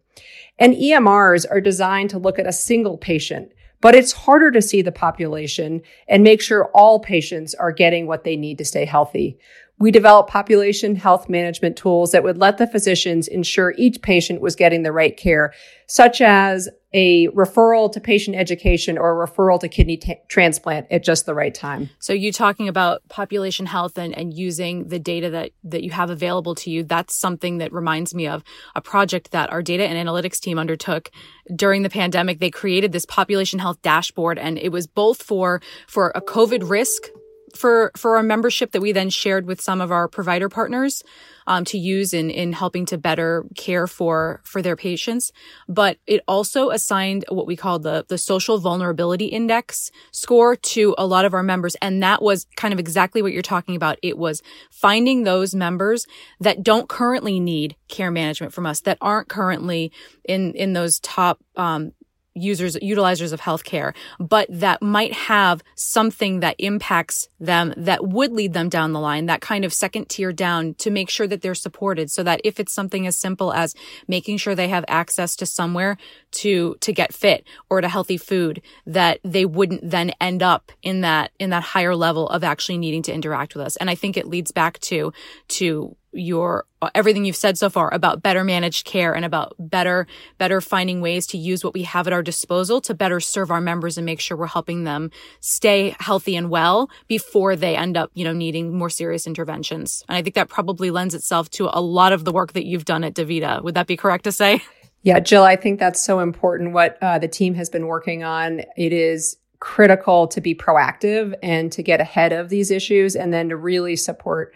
And 0.59 0.75
EMRs 0.75 1.47
are 1.51 1.61
designed 1.61 2.11
to 2.11 2.19
look 2.19 2.39
at 2.39 2.47
a 2.47 2.53
single 2.53 2.99
patient, 2.99 3.53
but 3.81 3.95
it's 3.95 4.13
harder 4.13 4.51
to 4.51 4.63
see 4.63 4.83
the 4.83 4.93
population 4.93 5.83
and 6.09 6.23
make 6.23 6.41
sure 6.41 6.71
all 6.75 7.01
patients 7.01 7.55
are 7.55 7.73
getting 7.73 8.07
what 8.07 8.25
they 8.25 8.37
need 8.37 8.59
to 8.59 8.65
stay 8.65 8.85
healthy. 8.85 9.39
We 9.83 9.91
developed 9.91 10.31
population 10.31 10.95
health 10.95 11.29
management 11.29 11.77
tools 11.77 12.13
that 12.13 12.23
would 12.23 12.39
let 12.39 12.59
the 12.59 12.69
physicians 12.69 13.27
ensure 13.27 13.75
each 13.77 14.01
patient 14.01 14.41
was 14.41 14.55
getting 14.55 14.85
the 14.85 14.93
right 14.93 15.17
care, 15.17 15.53
such 15.89 16.21
as 16.21 16.69
a 16.93 17.27
referral 17.31 17.91
to 17.91 17.99
patient 17.99 18.37
education 18.37 18.97
or 18.97 19.21
a 19.21 19.27
referral 19.27 19.59
to 19.59 19.69
kidney 19.69 19.97
t- 19.97 20.21
transplant 20.29 20.87
at 20.93 21.03
just 21.03 21.27
the 21.27 21.35
right 21.35 21.53
time. 21.53 21.91
So 21.99 22.13
you 22.13 22.31
talking 22.31 22.69
about 22.69 23.09
population 23.09 23.67
health 23.67 23.99
and, 23.99 24.17
and 24.17 24.33
using 24.33 24.87
the 24.87 25.01
data 25.01 25.31
that, 25.31 25.51
that 25.65 25.83
you 25.83 25.91
have 25.91 26.11
available 26.11 26.55
to 26.55 26.71
you, 26.71 26.85
that's 26.85 27.17
something 27.17 27.59
that 27.59 27.73
reminds 27.73 28.15
me 28.15 28.29
of 28.29 28.45
a 28.77 28.81
project 28.81 29.33
that 29.33 29.51
our 29.51 29.63
data 29.63 29.85
and 29.85 29.99
analytics 29.99 30.39
team 30.39 30.61
undertook 30.61 31.11
during 31.57 31.83
the 31.83 31.91
pandemic. 31.91 32.39
They 32.39 32.53
created 32.53 32.93
this 32.93 33.05
population 33.05 33.59
health 33.59 33.83
dashboard 33.83 34.39
and 34.39 34.59
it 34.59 34.71
was 34.71 34.87
both 34.87 35.25
for, 35.25 35.61
for 35.89 36.13
a 36.15 36.21
COVID 36.21 36.71
risk 36.71 37.09
for 37.55 37.93
for 37.97 38.17
our 38.17 38.23
membership 38.23 38.73
that 38.73 38.81
we 38.81 38.93
then 38.93 39.11
shared 39.11 39.47
with 39.47 39.61
some 39.61 39.81
of 39.81 39.91
our 39.91 40.09
provider 40.09 40.49
partners 40.49 41.03
um, 41.47 41.65
to 41.65 41.79
use 41.79 42.13
in 42.13 42.31
in 42.31 42.53
helping 42.53 42.87
to 42.87 42.99
better 42.99 43.45
care 43.57 43.87
for 43.87 44.41
for 44.45 44.63
their 44.63 44.77
patients. 44.77 45.33
But 45.69 45.99
it 46.07 46.23
also 46.29 46.71
assigned 46.71 47.25
what 47.29 47.47
we 47.47 47.57
call 47.57 47.79
the 47.79 48.05
the 48.09 48.19
social 48.19 48.59
vulnerability 48.59 49.27
index 49.27 49.91
score 50.11 50.57
to 50.57 50.95
a 50.99 51.07
lot 51.07 51.25
of 51.25 51.35
our 51.35 51.43
members, 51.43 51.75
and 51.77 52.03
that 52.03 52.23
was 52.23 52.47
kind 52.57 52.73
of 52.73 52.81
exactly 52.81 53.23
what 53.23 53.33
you're 53.33 53.43
talking 53.43 53.77
about. 53.77 53.99
It 54.03 54.19
was 54.19 54.43
finding 54.71 55.25
those 55.25 55.55
members 55.55 56.07
that 56.41 56.63
don't 56.63 56.89
currently 56.89 57.41
need 57.41 57.77
care 57.89 58.11
management 58.11 58.53
from 58.53 58.67
us, 58.67 58.81
that 58.81 58.99
aren't 59.01 59.29
currently 59.29 59.93
in 60.25 60.53
in 60.55 60.73
those 60.73 61.01
top 61.01 61.41
um, 61.57 61.93
users, 62.35 62.77
utilizers 62.77 63.33
of 63.33 63.41
healthcare, 63.41 63.95
but 64.19 64.47
that 64.51 64.83
might 64.83 65.13
have 65.13 65.63
something 65.75 66.41
that 66.41 66.57
impacts 66.59 67.29
them 67.39 67.75
that 67.77 68.07
would 68.07 68.33
lead 68.33 68.53
them 68.53 68.69
down 68.69 68.93
the 68.93 69.01
line, 69.01 69.27
that 69.27 69.41
kind 69.41 69.65
of 69.65 69.73
second 69.73 70.09
tier 70.09 70.33
down 70.33 70.75
to 70.75 70.91
make 70.91 71.11
sure 71.11 71.27
that 71.27 71.43
they're 71.43 71.55
supported 71.55 72.11
so 72.11 72.23
that 72.23 72.41
if 72.45 72.59
it's 72.59 72.73
something 72.73 73.07
as 73.07 73.19
simple 73.19 73.53
as 73.53 73.75
making 74.09 74.37
sure 74.37 74.55
they 74.55 74.69
have 74.69 74.85
access 74.89 75.37
to 75.37 75.47
somewhere 75.47 75.97
to, 76.31 76.77
to 76.81 76.93
get 76.93 77.13
fit 77.13 77.47
or 77.69 77.81
to 77.81 77.89
healthy 77.89 78.17
food, 78.17 78.63
that 78.87 79.19
they 79.23 79.45
wouldn't 79.45 79.89
then 79.89 80.13
end 80.21 80.43
up 80.43 80.73
in 80.83 81.03
that, 81.03 81.33
in 81.39 81.51
that 81.51 81.63
higher 81.63 81.95
level 81.95 82.29
of 82.29 82.45
actually 82.45 82.79
needing 82.79 83.03
to 83.03 83.13
interact 83.13 83.55
with 83.55 83.67
us. 83.67 83.77
And 83.77 83.91
I 83.91 83.95
think 83.95 84.17
it 84.17 84.27
leads 84.27 84.53
back 84.53 84.79
to, 84.81 85.13
to 85.49 85.97
your 86.13 86.67
everything 86.95 87.25
you've 87.25 87.37
said 87.37 87.57
so 87.57 87.71
far 87.71 87.93
about 87.95 88.23
better 88.23 88.45
managed 88.45 88.85
care 88.85 89.15
and 89.15 89.25
about 89.25 89.55
better 89.59 90.07
better 90.39 90.61
finding 90.61 91.01
ways 91.01 91.27
to 91.27 91.39
use 91.39 91.65
what 91.65 91.75
we 91.75 91.83
have 91.83 92.07
at 92.07 92.13
our 92.13 92.23
disposal 92.23 92.81
to 92.81 92.95
better 92.95 93.21
serve 93.21 93.51
our 93.51 93.61
members 93.61 93.97
and 93.97 94.05
make 94.05 94.21
sure 94.21 94.37
we're 94.37 94.47
helping 94.47 94.85
them 94.85 95.11
stay 95.41 95.95
healthy 96.01 96.37
and 96.37 96.51
well 96.51 96.91
before 97.09 97.57
they 97.57 97.77
end 97.77 97.97
up 97.97 98.11
you 98.15 98.25
know 98.25 98.33
needing 98.33 98.77
more 98.77 98.91
serious 98.91 99.27
interventions. 99.27 100.05
And 100.09 100.17
i 100.17 100.23
think 100.23 100.35
that 100.35 100.49
probably 100.49 100.91
lends 100.91 101.15
itself 101.15 101.51
to 101.51 101.69
a 101.73 101.81
lot 101.81 102.13
of 102.13 102.25
the 102.25 102.33
work 102.33 102.53
that 102.53 102.67
you've 102.67 102.85
done 102.85 103.05
at 103.05 103.15
davita. 103.15 103.63
Would 103.63 103.75
that 103.75 103.87
be 103.87 103.97
correct 103.97 104.25
to 104.25 104.33
say? 104.33 104.63
Yeah 105.03 105.21
jill 105.21 105.45
i 105.45 105.57
think 105.57 105.79
that's 105.79 106.03
so 106.03 106.21
important 106.21 106.73
what 106.73 106.99
uh, 107.03 107.19
the 107.19 107.29
team 107.29 107.55
has 107.55 107.69
been 107.69 107.87
working 107.87 108.23
on. 108.23 108.61
It 108.77 108.93
is 108.93 109.37
critical 109.63 110.27
to 110.27 110.41
be 110.41 110.57
proactive 110.57 111.35
and 111.41 111.71
to 111.71 111.85
get 111.85 112.01
ahead 112.01 112.33
of 112.33 112.49
these 112.49 112.69
issues 112.69 113.15
and 113.15 113.33
then 113.33 113.49
to 113.49 113.57
really 113.57 113.95
support 113.95 114.53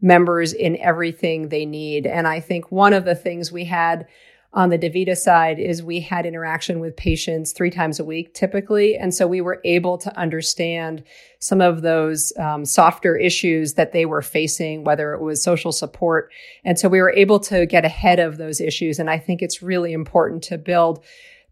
members 0.00 0.52
in 0.52 0.76
everything 0.76 1.48
they 1.48 1.66
need. 1.66 2.06
And 2.06 2.26
I 2.26 2.40
think 2.40 2.70
one 2.70 2.92
of 2.92 3.04
the 3.04 3.14
things 3.14 3.50
we 3.50 3.64
had 3.64 4.06
on 4.52 4.70
the 4.70 4.78
Davita 4.78 5.14
side 5.14 5.58
is 5.58 5.82
we 5.82 6.00
had 6.00 6.24
interaction 6.24 6.80
with 6.80 6.96
patients 6.96 7.52
three 7.52 7.70
times 7.70 8.00
a 8.00 8.04
week 8.04 8.32
typically. 8.32 8.96
And 8.96 9.14
so 9.14 9.26
we 9.26 9.42
were 9.42 9.60
able 9.64 9.98
to 9.98 10.16
understand 10.18 11.04
some 11.38 11.60
of 11.60 11.82
those 11.82 12.32
um, 12.38 12.64
softer 12.64 13.14
issues 13.14 13.74
that 13.74 13.92
they 13.92 14.06
were 14.06 14.22
facing, 14.22 14.84
whether 14.84 15.12
it 15.12 15.20
was 15.20 15.42
social 15.42 15.70
support. 15.70 16.30
And 16.64 16.78
so 16.78 16.88
we 16.88 17.00
were 17.00 17.12
able 17.12 17.40
to 17.40 17.66
get 17.66 17.84
ahead 17.84 18.18
of 18.18 18.38
those 18.38 18.60
issues. 18.60 18.98
And 18.98 19.10
I 19.10 19.18
think 19.18 19.42
it's 19.42 19.62
really 19.62 19.92
important 19.92 20.42
to 20.44 20.56
build 20.56 21.04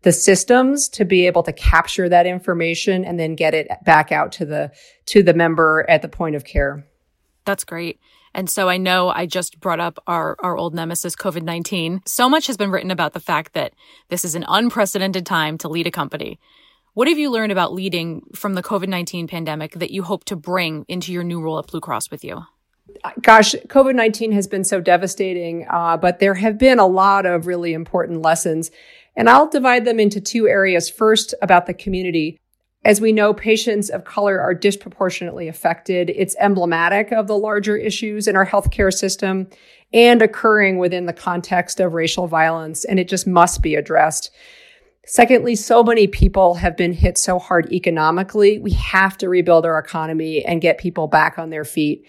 the 0.03 0.13
systems 0.13 0.89
to 0.91 1.05
be 1.05 1.27
able 1.27 1.43
to 1.43 1.53
capture 1.53 2.09
that 2.09 2.27
information 2.27 3.05
and 3.05 3.21
then 3.21 3.35
get 3.35 3.55
it 3.55 3.69
back 3.85 4.13
out 4.13 4.33
to 4.33 4.47
the 4.47 4.71
to 5.07 5.23
the 5.23 5.35
member 5.35 5.85
at 5.89 6.01
the 6.01 6.09
point 6.09 6.37
of 6.37 6.45
care. 6.45 6.87
That's 7.45 7.65
great. 7.65 7.99
And 8.37 8.51
so 8.51 8.69
I 8.69 8.77
know 8.77 9.09
I 9.09 9.25
just 9.25 9.61
brought 9.61 9.81
up 9.81 9.99
our, 10.07 10.37
our 10.41 10.59
old 10.59 10.75
nemesis, 10.75 11.17
COVID 11.17 11.41
19. 11.41 12.03
So 12.05 12.29
much 12.29 12.47
has 12.49 12.59
been 12.59 12.71
written 12.71 12.91
about 12.91 13.15
the 13.15 13.19
fact 13.19 13.55
that 13.55 13.73
this 14.11 14.27
is 14.27 14.35
an 14.35 14.45
unprecedented 14.47 15.25
time 15.25 15.57
to 15.59 15.69
lead 15.69 15.87
a 15.87 15.91
company. 15.91 16.39
What 16.93 17.09
have 17.09 17.19
you 17.19 17.31
learned 17.31 17.51
about 17.51 17.73
leading 17.73 18.21
from 18.35 18.53
the 18.53 18.63
COVID 18.63 18.89
19 18.89 19.27
pandemic 19.27 19.73
that 19.73 19.91
you 19.91 20.03
hope 20.03 20.25
to 20.27 20.37
bring 20.37 20.85
into 20.87 21.15
your 21.15 21.25
new 21.25 21.41
role 21.41 21.59
at 21.59 21.67
Blue 21.67 21.81
Cross 21.81 22.11
with 22.11 22.23
you? 22.23 22.43
Gosh, 23.23 23.55
COVID 23.69 23.95
19 23.95 24.33
has 24.33 24.47
been 24.47 24.65
so 24.65 24.83
devastating, 24.83 25.67
uh, 25.71 25.97
but 25.97 26.19
there 26.19 26.35
have 26.35 26.59
been 26.59 26.79
a 26.79 26.87
lot 26.87 27.25
of 27.25 27.47
really 27.47 27.73
important 27.73 28.21
lessons. 28.21 28.71
And 29.17 29.31
I'll 29.31 29.49
divide 29.49 29.87
them 29.87 29.99
into 29.99 30.21
two 30.21 30.47
areas. 30.47 30.91
First, 30.91 31.35
about 31.41 31.65
the 31.65 31.73
community. 31.73 32.39
As 32.87 33.01
we 33.01 33.11
know, 33.11 33.35
patients 33.35 33.91
of 33.91 34.05
color 34.05 34.41
are 34.41 34.55
disproportionately 34.55 35.49
affected. 35.49 36.09
It's 36.09 36.37
emblematic 36.39 37.11
of 37.11 37.27
the 37.27 37.37
larger 37.37 37.77
issues 37.77 38.29
in 38.29 38.37
our 38.37 38.47
healthcare 38.47 38.95
system 38.95 39.49
and 39.93 40.23
occurring 40.23 40.79
within 40.79 41.07
the 41.07 41.13
context 41.13 41.81
of 41.81 41.95
racial 41.95 42.29
violence, 42.29 42.85
and 42.85 43.01
it 43.01 43.09
just 43.09 43.27
must 43.27 43.61
be 43.61 43.75
addressed. 43.75 44.31
Secondly, 45.05 45.57
so 45.57 45.83
many 45.83 46.07
people 46.07 46.55
have 46.55 46.77
been 46.77 46.93
hit 46.93 47.19
so 47.19 47.41
hard 47.41 47.73
economically. 47.73 48.61
We 48.61 48.75
have 48.75 49.19
to 49.19 49.29
rebuild 49.29 49.67
our 49.67 49.81
economy 49.81 50.45
and 50.45 50.61
get 50.61 50.79
people 50.79 51.09
back 51.09 51.41
on 51.41 51.51
their 51.51 51.65
feet. 51.65 52.07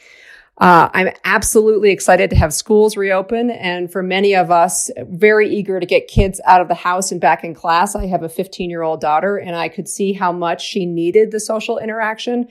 Uh, 0.59 0.89
I'm 0.91 1.09
absolutely 1.23 1.91
excited 1.91 2.31
to 2.31 2.35
have 2.35 2.51
schools 2.51 2.97
reopen. 2.97 3.51
And 3.51 3.91
for 3.91 4.01
many 4.01 4.33
of 4.33 4.49
us, 4.49 4.89
very 4.97 5.47
eager 5.53 5.79
to 5.79 5.85
get 5.85 6.07
kids 6.07 6.41
out 6.45 6.61
of 6.61 6.67
the 6.67 6.73
house 6.73 7.11
and 7.11 7.21
back 7.21 7.43
in 7.43 7.53
class. 7.53 7.95
I 7.95 8.07
have 8.07 8.23
a 8.23 8.29
15 8.29 8.69
year 8.69 8.81
old 8.81 8.99
daughter 8.99 9.37
and 9.37 9.55
I 9.55 9.69
could 9.69 9.87
see 9.87 10.13
how 10.13 10.31
much 10.31 10.65
she 10.65 10.85
needed 10.85 11.31
the 11.31 11.39
social 11.39 11.77
interaction. 11.77 12.47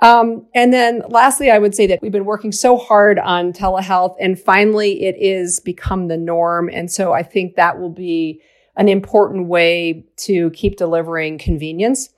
Um, 0.00 0.46
and 0.54 0.72
then 0.72 1.02
lastly, 1.08 1.50
I 1.50 1.58
would 1.58 1.74
say 1.74 1.86
that 1.86 2.02
we've 2.02 2.12
been 2.12 2.24
working 2.24 2.52
so 2.52 2.76
hard 2.76 3.18
on 3.18 3.52
telehealth 3.52 4.16
and 4.20 4.38
finally 4.38 5.04
it 5.04 5.16
is 5.16 5.60
become 5.60 6.08
the 6.08 6.18
norm. 6.18 6.68
And 6.68 6.90
so 6.90 7.12
I 7.12 7.22
think 7.22 7.54
that 7.54 7.78
will 7.78 7.90
be 7.90 8.42
an 8.76 8.88
important 8.88 9.46
way 9.46 10.04
to 10.16 10.50
keep 10.50 10.76
delivering 10.76 11.38
convenience. 11.38 12.10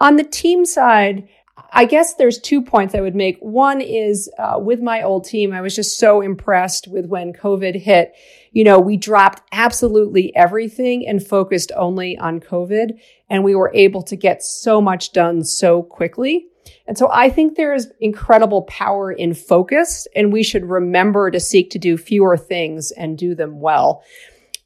On 0.00 0.16
the 0.16 0.24
team 0.24 0.64
side, 0.64 1.28
I 1.72 1.84
guess 1.84 2.14
there's 2.14 2.38
two 2.38 2.62
points 2.62 2.94
I 2.94 3.00
would 3.00 3.14
make. 3.14 3.38
One 3.40 3.80
is 3.80 4.30
uh, 4.38 4.58
with 4.58 4.80
my 4.80 5.02
old 5.02 5.24
team, 5.24 5.52
I 5.52 5.60
was 5.60 5.74
just 5.74 5.98
so 5.98 6.20
impressed 6.20 6.88
with 6.88 7.06
when 7.06 7.32
COVID 7.32 7.74
hit. 7.74 8.14
You 8.52 8.64
know, 8.64 8.78
we 8.78 8.96
dropped 8.96 9.42
absolutely 9.52 10.34
everything 10.34 11.06
and 11.06 11.24
focused 11.24 11.70
only 11.76 12.16
on 12.18 12.40
COVID, 12.40 12.98
and 13.28 13.44
we 13.44 13.54
were 13.54 13.70
able 13.74 14.02
to 14.02 14.16
get 14.16 14.42
so 14.42 14.80
much 14.80 15.12
done 15.12 15.44
so 15.44 15.82
quickly. 15.82 16.46
And 16.86 16.96
so 16.96 17.10
I 17.12 17.28
think 17.28 17.56
there 17.56 17.74
is 17.74 17.92
incredible 18.00 18.62
power 18.62 19.12
in 19.12 19.34
focus, 19.34 20.06
and 20.16 20.32
we 20.32 20.42
should 20.42 20.64
remember 20.64 21.30
to 21.30 21.40
seek 21.40 21.70
to 21.70 21.78
do 21.78 21.96
fewer 21.96 22.36
things 22.36 22.90
and 22.92 23.18
do 23.18 23.34
them 23.34 23.60
well. 23.60 24.02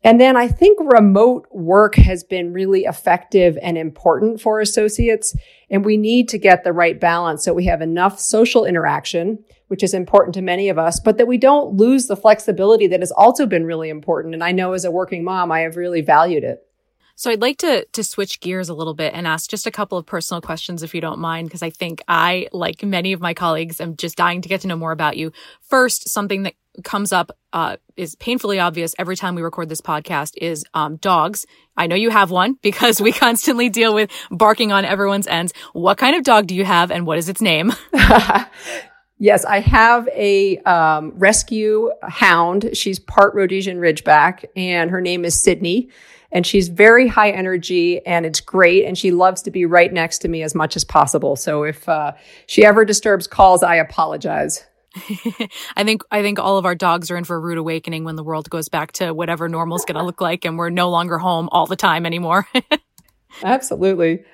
And 0.04 0.20
then 0.20 0.36
I 0.36 0.48
think 0.48 0.78
remote 0.80 1.46
work 1.50 1.94
has 1.94 2.24
been 2.24 2.52
really 2.52 2.84
effective 2.84 3.56
and 3.62 3.78
important 3.78 4.40
for 4.40 4.60
associates. 4.60 5.34
And 5.70 5.84
we 5.84 5.96
need 5.96 6.28
to 6.30 6.38
get 6.38 6.64
the 6.64 6.72
right 6.72 6.98
balance 6.98 7.44
so 7.44 7.54
we 7.54 7.66
have 7.66 7.80
enough 7.80 8.18
social 8.18 8.64
interaction, 8.64 9.44
which 9.68 9.82
is 9.82 9.94
important 9.94 10.34
to 10.34 10.42
many 10.42 10.68
of 10.68 10.78
us, 10.78 10.98
but 10.98 11.18
that 11.18 11.28
we 11.28 11.38
don't 11.38 11.76
lose 11.76 12.06
the 12.06 12.16
flexibility 12.16 12.88
that 12.88 13.00
has 13.00 13.12
also 13.12 13.46
been 13.46 13.64
really 13.64 13.90
important. 13.90 14.34
And 14.34 14.42
I 14.42 14.50
know 14.50 14.72
as 14.72 14.84
a 14.84 14.90
working 14.90 15.22
mom, 15.22 15.52
I 15.52 15.60
have 15.60 15.76
really 15.76 16.00
valued 16.00 16.42
it. 16.42 16.66
So 17.14 17.30
I'd 17.30 17.42
like 17.42 17.58
to 17.58 17.84
to 17.84 18.02
switch 18.02 18.40
gears 18.40 18.68
a 18.68 18.74
little 18.74 18.94
bit 18.94 19.14
and 19.14 19.26
ask 19.26 19.48
just 19.48 19.66
a 19.66 19.70
couple 19.70 19.98
of 19.98 20.06
personal 20.06 20.40
questions 20.40 20.82
if 20.82 20.94
you 20.94 21.00
don't 21.00 21.18
mind 21.18 21.46
because 21.46 21.62
I 21.62 21.70
think 21.70 22.02
I 22.08 22.48
like 22.52 22.82
many 22.82 23.12
of 23.12 23.20
my 23.20 23.34
colleagues 23.34 23.80
am 23.80 23.96
just 23.96 24.16
dying 24.16 24.40
to 24.40 24.48
get 24.48 24.62
to 24.62 24.66
know 24.66 24.76
more 24.76 24.92
about 24.92 25.16
you. 25.16 25.30
First, 25.60 26.08
something 26.08 26.42
that 26.44 26.54
comes 26.84 27.12
up 27.12 27.32
uh, 27.52 27.76
is 27.96 28.14
painfully 28.16 28.58
obvious 28.58 28.94
every 28.98 29.16
time 29.16 29.34
we 29.34 29.42
record 29.42 29.68
this 29.68 29.80
podcast 29.80 30.32
is 30.36 30.64
um, 30.74 30.96
dogs. 30.96 31.46
I 31.76 31.86
know 31.86 31.96
you 31.96 32.10
have 32.10 32.30
one 32.30 32.58
because 32.62 33.00
we 33.00 33.12
constantly 33.12 33.68
deal 33.68 33.94
with 33.94 34.10
barking 34.30 34.72
on 34.72 34.84
everyone's 34.84 35.26
ends. 35.26 35.52
What 35.72 35.98
kind 35.98 36.16
of 36.16 36.24
dog 36.24 36.46
do 36.46 36.54
you 36.54 36.64
have 36.64 36.90
and 36.90 37.06
what 37.06 37.18
is 37.18 37.28
its 37.28 37.40
name? 37.40 37.72
yes, 39.18 39.44
I 39.44 39.60
have 39.60 40.08
a 40.08 40.58
um, 40.58 41.12
rescue 41.16 41.90
hound. 42.02 42.70
She's 42.74 42.98
part 42.98 43.34
Rhodesian 43.34 43.78
Ridgeback 43.78 44.44
and 44.56 44.90
her 44.90 45.00
name 45.00 45.24
is 45.24 45.40
Sydney. 45.40 45.90
And 46.34 46.46
she's 46.46 46.68
very 46.68 47.08
high 47.08 47.30
energy 47.30 48.04
and 48.06 48.24
it's 48.24 48.40
great. 48.40 48.86
And 48.86 48.96
she 48.96 49.10
loves 49.10 49.42
to 49.42 49.50
be 49.50 49.66
right 49.66 49.92
next 49.92 50.20
to 50.20 50.28
me 50.28 50.42
as 50.42 50.54
much 50.54 50.76
as 50.76 50.84
possible. 50.84 51.36
So 51.36 51.62
if 51.64 51.86
uh, 51.86 52.12
she 52.46 52.64
ever 52.64 52.86
disturbs 52.86 53.26
calls, 53.26 53.62
I 53.62 53.76
apologize. 53.76 54.64
I 55.76 55.84
think 55.84 56.02
I 56.10 56.22
think 56.22 56.38
all 56.38 56.58
of 56.58 56.66
our 56.66 56.74
dogs 56.74 57.10
are 57.10 57.16
in 57.16 57.24
for 57.24 57.36
a 57.36 57.40
rude 57.40 57.58
awakening 57.58 58.04
when 58.04 58.16
the 58.16 58.24
world 58.24 58.50
goes 58.50 58.68
back 58.68 58.92
to 58.92 59.12
whatever 59.12 59.48
normal 59.48 59.76
is 59.76 59.84
going 59.84 59.98
to 59.98 60.04
look 60.04 60.20
like 60.20 60.44
and 60.44 60.58
we're 60.58 60.70
no 60.70 60.90
longer 60.90 61.18
home 61.18 61.48
all 61.52 61.66
the 61.66 61.76
time 61.76 62.04
anymore. 62.04 62.46
Absolutely. 63.42 64.24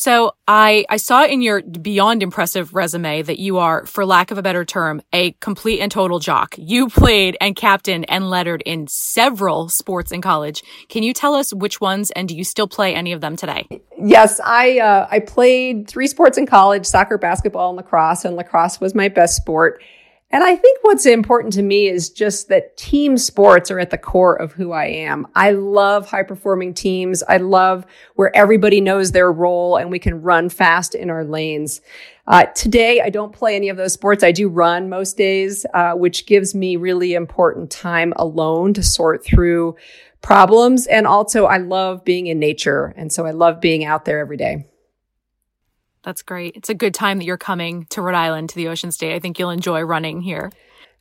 So 0.00 0.32
I, 0.48 0.86
I 0.88 0.96
saw 0.96 1.26
in 1.26 1.42
your 1.42 1.60
beyond 1.60 2.22
impressive 2.22 2.74
resume 2.74 3.20
that 3.20 3.38
you 3.38 3.58
are, 3.58 3.84
for 3.84 4.06
lack 4.06 4.30
of 4.30 4.38
a 4.38 4.42
better 4.42 4.64
term, 4.64 5.02
a 5.12 5.32
complete 5.40 5.80
and 5.80 5.92
total 5.92 6.18
jock. 6.18 6.54
You 6.56 6.88
played 6.88 7.36
and 7.38 7.54
captained 7.54 8.06
and 8.08 8.30
lettered 8.30 8.62
in 8.64 8.86
several 8.86 9.68
sports 9.68 10.10
in 10.10 10.22
college. 10.22 10.64
Can 10.88 11.02
you 11.02 11.12
tell 11.12 11.34
us 11.34 11.52
which 11.52 11.82
ones 11.82 12.10
and 12.12 12.26
do 12.28 12.34
you 12.34 12.44
still 12.44 12.66
play 12.66 12.94
any 12.94 13.12
of 13.12 13.20
them 13.20 13.36
today? 13.36 13.68
Yes, 14.02 14.40
I, 14.42 14.78
uh, 14.78 15.06
I 15.10 15.18
played 15.18 15.86
three 15.86 16.06
sports 16.06 16.38
in 16.38 16.46
college, 16.46 16.86
soccer, 16.86 17.18
basketball, 17.18 17.68
and 17.68 17.76
lacrosse, 17.76 18.24
and 18.24 18.36
lacrosse 18.36 18.80
was 18.80 18.94
my 18.94 19.08
best 19.08 19.36
sport. 19.36 19.82
And 20.32 20.44
I 20.44 20.54
think 20.54 20.78
what's 20.82 21.06
important 21.06 21.52
to 21.54 21.62
me 21.62 21.88
is 21.88 22.08
just 22.08 22.48
that 22.48 22.76
team 22.76 23.18
sports 23.18 23.68
are 23.68 23.80
at 23.80 23.90
the 23.90 23.98
core 23.98 24.36
of 24.36 24.52
who 24.52 24.70
I 24.70 24.84
am. 24.86 25.26
I 25.34 25.50
love 25.50 26.08
high 26.08 26.22
performing 26.22 26.72
teams. 26.72 27.24
I 27.28 27.38
love 27.38 27.84
where 28.14 28.34
everybody 28.36 28.80
knows 28.80 29.10
their 29.10 29.32
role 29.32 29.76
and 29.76 29.90
we 29.90 29.98
can 29.98 30.22
run 30.22 30.48
fast 30.48 30.94
in 30.94 31.10
our 31.10 31.24
lanes. 31.24 31.80
Uh, 32.28 32.44
today, 32.54 33.00
I 33.00 33.10
don't 33.10 33.32
play 33.32 33.56
any 33.56 33.70
of 33.70 33.76
those 33.76 33.92
sports. 33.92 34.22
I 34.22 34.30
do 34.30 34.48
run 34.48 34.88
most 34.88 35.16
days, 35.16 35.66
uh, 35.74 35.94
which 35.94 36.26
gives 36.26 36.54
me 36.54 36.76
really 36.76 37.14
important 37.14 37.72
time 37.72 38.12
alone 38.14 38.72
to 38.74 38.84
sort 38.84 39.24
through 39.24 39.74
problems. 40.22 40.86
And 40.86 41.08
also, 41.08 41.46
I 41.46 41.56
love 41.56 42.04
being 42.04 42.28
in 42.28 42.38
nature. 42.38 42.94
And 42.96 43.12
so 43.12 43.26
I 43.26 43.32
love 43.32 43.60
being 43.60 43.84
out 43.84 44.04
there 44.04 44.20
every 44.20 44.36
day. 44.36 44.69
That's 46.02 46.22
great. 46.22 46.56
It's 46.56 46.70
a 46.70 46.74
good 46.74 46.94
time 46.94 47.18
that 47.18 47.24
you're 47.24 47.36
coming 47.36 47.86
to 47.90 48.02
Rhode 48.02 48.14
Island 48.14 48.50
to 48.50 48.56
the 48.56 48.68
Ocean 48.68 48.90
State. 48.90 49.14
I 49.14 49.18
think 49.18 49.38
you'll 49.38 49.50
enjoy 49.50 49.82
running 49.82 50.20
here. 50.20 50.50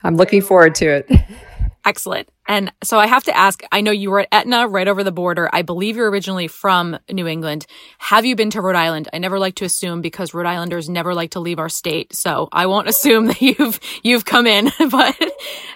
I'm 0.04 0.16
looking 0.16 0.42
forward 0.42 0.76
to 0.76 0.86
it. 0.88 1.12
Excellent. 1.86 2.30
And 2.50 2.74
so 2.84 2.98
I 2.98 3.06
have 3.06 3.24
to 3.26 3.38
ask, 3.38 3.62
I 3.72 3.82
know 3.82 3.92
you 3.92 4.10
were 4.10 4.22
at 4.22 4.28
Aetna 4.32 4.68
right 4.68 4.88
over 4.88 5.04
the 5.04 5.12
border. 5.12 5.48
I 5.54 5.62
believe 5.62 5.96
you're 5.96 6.10
originally 6.10 6.48
from 6.48 6.98
New 7.08 7.28
England. 7.28 7.68
Have 8.00 8.26
you 8.26 8.36
been 8.36 8.50
to 8.50 8.62
Rhode 8.62 8.76
Island? 8.76 9.08
I 9.14 9.20
never 9.20 9.38
like 9.38 9.56
to 9.56 9.66
assume 9.66 10.02
because 10.02 10.34
Rhode 10.34 10.48
Islanders 10.48 10.90
never 10.90 11.14
like 11.14 11.32
to 11.32 11.40
leave 11.40 11.60
our 11.60 11.70
state. 11.70 12.16
So 12.16 12.50
I 12.52 12.66
won't 12.66 12.90
assume 12.90 13.28
that 13.28 13.40
you've, 13.40 13.80
you've 14.02 14.26
come 14.26 14.48
in, 14.48 14.72
but, 14.90 15.32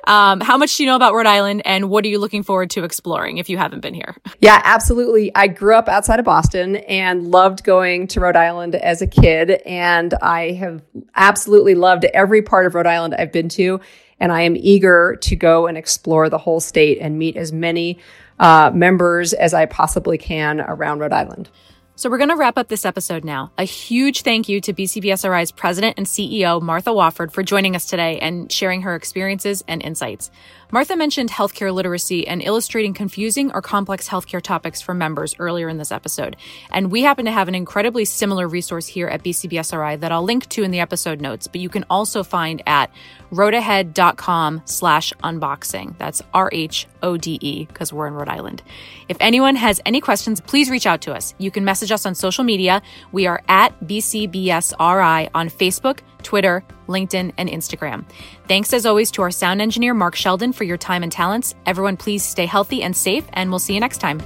um, 0.08 0.42
how 0.42 0.58
much 0.58 0.76
do 0.76 0.84
you 0.84 0.88
know 0.88 0.96
about 0.96 1.14
Rhode 1.14 1.28
Island 1.28 1.62
and 1.64 1.92
what 1.92 2.06
are 2.06 2.08
you 2.08 2.18
looking 2.18 2.42
forward 2.42 2.72
to 2.72 2.84
exploring 2.84 3.38
if 3.38 3.50
you 3.50 3.58
haven't 3.58 3.82
been 3.82 3.94
here? 3.94 4.16
Yeah, 4.40 4.62
absolutely. 4.66 5.34
I 5.36 5.48
grew 5.48 5.74
up 5.74 5.88
outside 5.88 6.20
of 6.20 6.26
Boston 6.26 6.76
and 6.76 7.32
loved 7.32 7.64
going 7.64 8.08
to 8.08 8.20
Rhode 8.20 8.36
Island 8.36 8.76
as 8.76 9.02
a 9.02 9.08
kid. 9.08 9.52
And 9.66 10.14
I 10.16 10.52
have 10.52 10.82
absolutely 11.16 11.76
loved 11.76 12.04
every 12.04 12.42
part 12.42 12.66
of 12.66 12.76
Rhode 12.76 12.88
Island 12.88 13.16
I've 13.18 13.32
been 13.32 13.48
to 13.50 13.80
and 14.24 14.32
I 14.32 14.44
am 14.44 14.56
eager 14.56 15.18
to 15.20 15.36
go 15.36 15.68
and 15.68 15.78
explore 15.78 16.30
the 16.30 16.38
whole 16.38 16.62
state 16.62 17.00
and 17.02 17.20
meet 17.20 17.36
as 17.36 17.52
many 17.52 18.00
uh, 18.40 18.72
members 18.74 19.34
as 19.34 19.54
I 19.54 19.66
possibly 19.66 20.18
can 20.18 20.62
around 20.62 21.00
Rhode 21.00 21.12
Island. 21.12 21.50
So 21.96 22.10
we're 22.10 22.20
going 22.20 22.30
to 22.30 22.38
wrap 22.38 22.58
up 22.58 22.70
this 22.70 22.86
episode 22.86 23.26
now. 23.26 23.52
A 23.58 23.66
huge 23.66 24.22
thank 24.22 24.48
you 24.48 24.62
to 24.62 24.72
BCBSRI's 24.72 25.52
president 25.52 25.96
and 25.98 26.08
CEO, 26.08 26.62
Martha 26.62 26.92
Wofford, 26.92 27.34
for 27.34 27.44
joining 27.44 27.76
us 27.76 27.86
today 27.86 28.18
and 28.20 28.50
sharing 28.50 28.84
her 28.84 28.96
experiences 28.96 29.62
and 29.68 29.84
insights. 29.84 30.32
Martha 30.74 30.96
mentioned 30.96 31.30
healthcare 31.30 31.72
literacy 31.72 32.28
and 32.28 32.42
illustrating 32.42 32.96
confusing 32.96 33.52
or 33.52 33.62
complex 33.62 34.10
healthcare 34.10 34.42
topics 34.42 34.82
for 34.82 34.96
members 34.96 35.36
earlier 35.38 35.70
in 35.70 35.78
this 35.78 35.92
episode. 35.92 36.36
And 36.72 36.92
we 36.92 37.04
happen 37.04 37.26
to 37.26 37.32
have 37.32 37.48
an 37.48 37.54
incredibly 37.54 38.06
similar 38.06 38.48
resource 38.48 38.88
here 38.88 39.08
at 39.08 39.24
BCBSRI 39.24 40.00
that 40.00 40.12
I'll 40.12 40.24
link 40.24 40.50
to 40.50 40.64
in 40.64 40.72
the 40.72 40.80
episode 40.80 41.22
notes, 41.22 41.46
but 41.46 41.62
you 41.62 41.70
can 41.70 41.86
also 41.92 42.24
find 42.24 42.64
at 42.66 42.90
rhodeahead.com 43.32 44.64
slash 44.66 45.14
unboxing. 45.24 45.96
That's 46.00 46.24
R-H-O-D-E 46.34 47.66
because 47.66 47.94
we're 47.94 48.08
in 48.08 48.16
Rhode 48.16 48.30
Island. 48.30 48.64
If 49.10 49.18
anyone 49.20 49.56
has 49.56 49.80
any 49.86 50.02
questions, 50.02 50.42
please 50.42 50.72
reach 50.72 50.88
out 50.88 51.02
to 51.02 51.14
us. 51.14 51.36
You 51.38 51.52
can 51.52 51.66
message 51.66 51.92
us 51.92 52.08
on 52.08 52.16
social 52.16 52.44
media. 52.44 52.82
We 53.12 53.28
are 53.28 53.44
at 53.48 53.80
BCBSRI 53.82 55.30
on 55.36 55.50
Facebook, 55.50 56.00
Twitter, 56.24 56.64
LinkedIn, 56.88 57.34
and 57.38 57.50
Instagram. 57.50 58.06
Thanks 58.48 58.74
as 58.74 58.86
always 58.86 59.12
to 59.12 59.22
our 59.22 59.32
sound 59.32 59.62
engineer, 59.62 59.94
Mark 59.94 60.16
Sheldon, 60.16 60.54
for 60.54 60.64
your 60.64 60.78
time 60.78 61.04
and 61.04 61.12
talents. 61.12 61.56
Everyone, 61.66 61.98
please 61.98 62.24
stay 62.24 62.46
healthy 62.46 62.84
and 62.84 62.96
safe, 62.96 63.26
and 63.34 63.50
we'll 63.50 63.60
see 63.60 63.74
you 63.74 63.80
next 63.80 64.00
time. 64.00 64.22